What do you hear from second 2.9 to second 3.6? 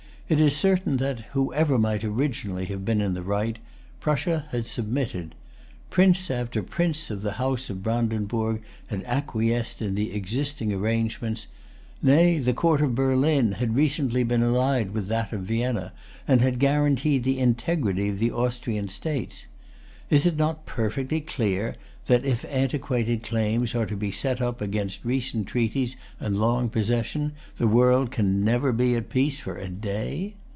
in the right,